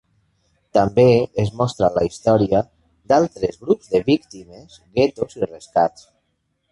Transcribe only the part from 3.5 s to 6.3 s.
grups de víctimes, guetos i rescats.